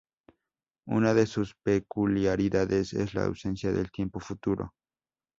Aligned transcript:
Una 0.87 1.13
de 1.13 1.27
sus 1.27 1.53
peculiaridades 1.63 2.91
es 2.93 3.13
la 3.13 3.25
ausencia 3.25 3.71
del 3.71 3.91
tiempo 3.91 4.19
futuro. 4.19 4.73